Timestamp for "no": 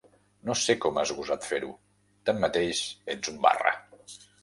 0.49-0.55